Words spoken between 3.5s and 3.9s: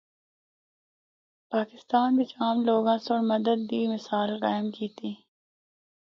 دی